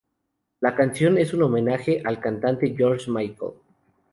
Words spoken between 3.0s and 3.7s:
Michael.